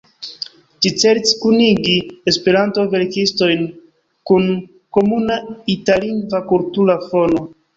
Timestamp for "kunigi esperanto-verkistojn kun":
1.43-4.49